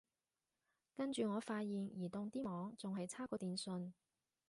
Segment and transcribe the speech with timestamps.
[0.95, 3.93] 跟住我發現移動啲網仲係差過電信